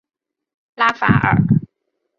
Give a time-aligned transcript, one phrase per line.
[0.73, 1.37] 拉法尔。